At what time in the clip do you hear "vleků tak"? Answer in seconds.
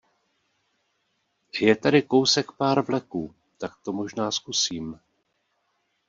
2.85-3.71